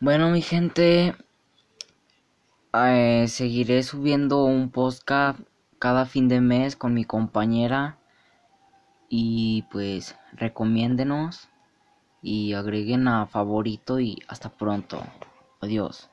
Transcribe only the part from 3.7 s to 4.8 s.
subiendo un